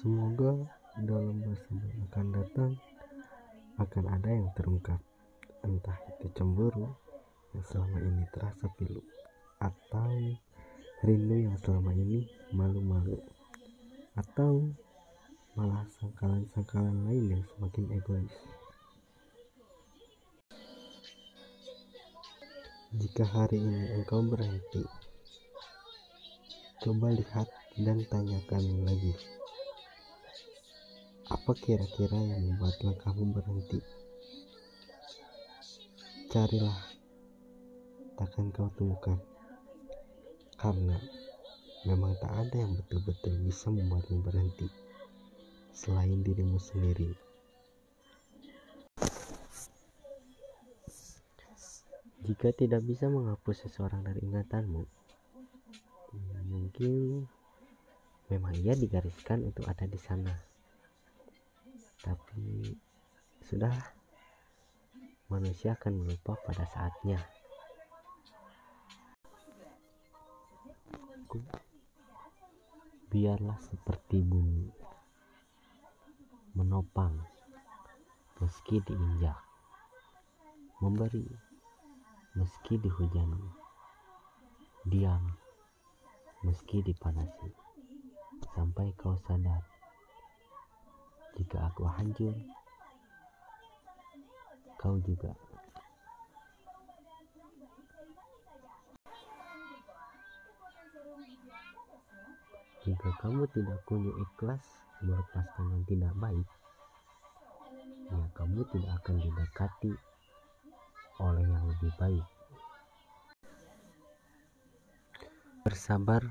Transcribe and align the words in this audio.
Semoga 0.00 0.52
dalam 0.96 1.36
masa 1.44 1.72
yang 1.76 2.00
akan 2.08 2.26
datang 2.32 2.72
akan 3.76 4.04
ada 4.08 4.30
yang 4.32 4.48
terungkap. 4.56 5.00
Entah 5.60 5.98
itu 6.08 6.32
cemburu 6.32 6.88
yang 7.52 7.64
selama 7.68 7.98
ini 8.00 8.24
terasa 8.32 8.68
pilu 8.80 9.04
atau 9.60 10.08
rindu 11.04 11.36
yang 11.48 11.56
selama 11.60 11.92
ini 11.92 12.24
malu-malu 12.52 13.20
atau 14.16 14.72
malah 15.52 15.84
sangkalan-sangkalan 16.00 16.96
lain 17.04 17.24
yang 17.36 17.44
semakin 17.44 17.84
egois. 17.92 18.34
Jika 22.96 23.22
hari 23.22 23.60
ini 23.60 24.00
engkau 24.00 24.24
berhenti 24.24 24.82
coba 26.80 27.12
lihat 27.12 27.48
dan 27.76 28.00
tanyakan 28.08 28.88
lagi 28.88 29.12
apa 31.30 31.54
kira-kira 31.54 32.18
yang 32.18 32.42
membuat 32.42 32.74
langkahmu 32.82 33.30
berhenti? 33.30 33.78
Carilah, 36.26 36.78
takkan 38.18 38.50
kau 38.50 38.66
temukan. 38.74 39.14
Karena 40.58 40.98
memang 41.86 42.18
tak 42.18 42.34
ada 42.34 42.56
yang 42.66 42.74
betul-betul 42.74 43.38
bisa 43.46 43.70
membuatmu 43.70 44.26
berhenti 44.26 44.66
selain 45.70 46.18
dirimu 46.26 46.58
sendiri. 46.58 47.14
Jika 52.26 52.50
tidak 52.58 52.82
bisa 52.90 53.06
menghapus 53.06 53.70
seseorang 53.70 54.02
dari 54.02 54.18
ingatanmu, 54.26 54.99
mungkin 56.80 57.28
memang 58.32 58.56
ia 58.64 58.72
digariskan 58.72 59.44
untuk 59.44 59.68
ada 59.68 59.84
di 59.84 60.00
sana. 60.00 60.32
Tapi 62.00 62.72
sudah 63.44 63.76
manusia 65.28 65.76
akan 65.76 66.08
lupa 66.08 66.40
pada 66.40 66.64
saatnya. 66.64 67.20
Biarlah 73.12 73.60
seperti 73.60 74.24
bumi 74.24 74.72
menopang 76.56 77.12
meski 78.40 78.80
diinjak 78.88 79.36
memberi 80.80 81.28
meski 82.32 82.80
dihujani 82.80 83.44
diam 84.88 85.28
meski 86.40 86.80
dipanasi 86.80 87.52
sampai 88.56 88.92
kau 88.96 89.16
sadar 89.28 89.60
jika 91.40 91.72
aku 91.72 91.86
hancur, 91.86 92.34
kau 94.76 94.98
juga. 95.00 95.32
Jika 102.80 103.08
kamu 103.24 103.44
tidak 103.56 103.78
punya 103.88 104.12
ikhlas 104.20 104.64
melepaskan 105.04 105.66
yang 105.72 105.84
tidak 105.88 106.12
baik, 106.20 106.48
ya 108.12 108.20
kamu 108.36 108.60
tidak 108.72 108.92
akan 109.04 109.16
didekati 109.20 109.92
oleh 111.20 111.44
yang 111.44 111.64
lebih 111.72 111.92
baik. 112.00 112.39
Bersabar 115.60 116.24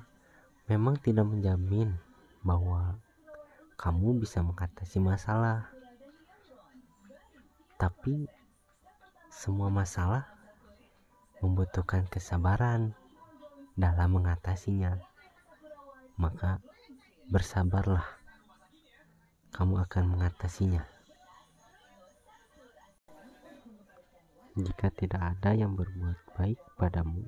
memang 0.65 0.97
tidak 0.97 1.29
menjamin 1.29 1.93
bahwa 2.41 2.97
kamu 3.79 4.19
bisa 4.25 4.41
mengatasi 4.41 4.97
masalah. 4.97 5.69
Tapi 7.79 8.27
semua 9.31 9.71
masalah 9.71 10.27
membutuhkan 11.39 12.09
kesabaran 12.11 12.91
dalam 13.79 14.19
mengatasinya. 14.19 14.99
Maka 16.19 16.59
bersabarlah. 17.31 18.03
Kamu 19.55 19.79
akan 19.81 20.03
mengatasinya. 20.11 20.83
Jika 24.59 24.91
tidak 24.91 25.21
ada 25.23 25.55
yang 25.55 25.77
berbuat 25.79 26.19
baik 26.35 26.59
padamu, 26.75 27.23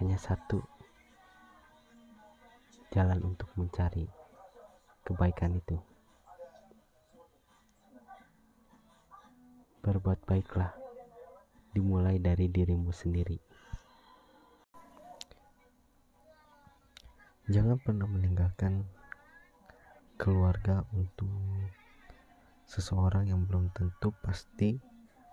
hanya 0.00 0.16
satu 0.16 0.64
jalan 2.88 3.20
untuk 3.20 3.52
mencari 3.54 4.08
kebaikan 5.04 5.54
itu. 5.54 5.76
Berbuat 9.84 10.24
baiklah, 10.24 10.72
dimulai 11.76 12.16
dari 12.16 12.48
dirimu 12.48 12.90
sendiri. 12.96 13.36
Jangan 17.50 17.76
pernah 17.82 18.08
meninggalkan 18.08 18.88
keluarga 20.16 20.84
untuk 20.96 21.28
seseorang 22.64 23.28
yang 23.28 23.44
belum 23.44 23.72
tentu 23.76 24.16
pasti 24.24 24.80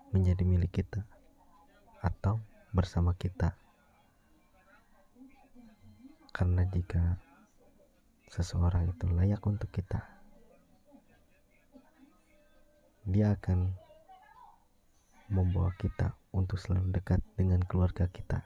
menjadi 0.09 0.41
milik 0.47 0.81
kita 0.81 1.03
atau 2.01 2.41
bersama 2.73 3.13
kita. 3.13 3.66
Karena 6.38 6.62
jika 6.70 7.18
seseorang 8.30 8.94
itu 8.94 9.09
layak 9.09 9.42
untuk 9.42 9.74
kita, 9.74 10.06
dia 13.09 13.34
akan 13.34 13.74
membawa 15.34 15.74
kita 15.81 16.14
untuk 16.38 16.62
selalu 16.62 16.94
dekat 16.94 17.26
dengan 17.34 17.66
keluarga 17.66 18.06
kita. 18.06 18.46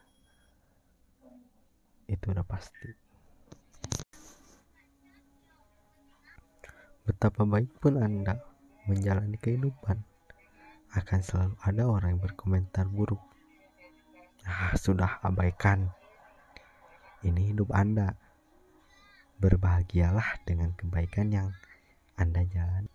Itu 2.07 2.31
udah 2.31 2.47
pasti. 2.47 2.95
Betapa 7.03 7.43
baik 7.43 7.75
pun 7.83 7.99
Anda 7.99 8.39
menjalani 8.87 9.35
kehidupan, 9.35 9.99
akan 10.95 11.19
selalu 11.19 11.59
ada 11.59 11.83
orang 11.91 12.15
yang 12.15 12.23
berkomentar 12.23 12.87
buruk. 12.87 13.19
Ah, 14.47 14.71
sudah 14.79 15.19
abaikan. 15.27 15.91
Ini 17.21 17.53
hidup 17.53 17.69
Anda. 17.69 18.17
Berbahagialah 19.37 20.41
dengan 20.45 20.73
kebaikan 20.73 21.29
yang 21.29 21.49
Anda 22.17 22.45
jalani. 22.49 22.89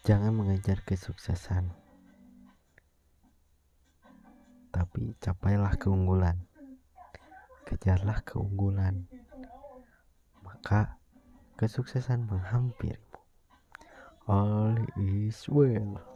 Jangan 0.00 0.32
mengejar 0.32 0.80
kesuksesan, 0.82 1.70
tapi 4.72 5.12
capailah 5.20 5.76
keunggulan. 5.76 6.48
Kejarlah 7.68 8.24
keunggulan, 8.26 9.06
maka 10.42 10.98
kesuksesan 11.60 12.26
menghampirimu. 12.26 13.20
All 14.26 14.74
is 14.98 15.46
well. 15.46 16.09